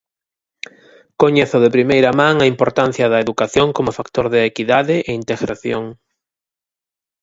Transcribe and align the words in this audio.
Coñezo 1.21 1.57
de 1.63 1.73
primeira 1.75 2.11
man 2.21 2.35
a 2.39 2.49
importancia 2.53 3.05
da 3.11 3.21
educación 3.25 3.67
como 3.77 3.95
factor 3.99 4.25
de 4.33 4.39
equidade 4.49 4.95
e 5.09 5.11
integración. 5.21 5.83